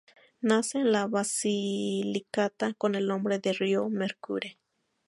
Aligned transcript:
Nace 0.41 0.79
en 0.79 0.91
la 0.93 1.05
Basilicata 1.05 2.73
con 2.73 2.95
el 2.95 3.05
nombre 3.05 3.37
de 3.37 3.53
río 3.53 3.87
Mercure. 3.87 4.57